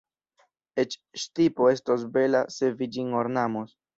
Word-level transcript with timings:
Eĉ 0.83 0.95
ŝtipo 1.25 1.69
estos 1.73 2.07
bela, 2.17 2.43
se 2.57 2.73
vi 2.79 2.91
ĝin 2.97 3.15
ornamos. 3.23 3.79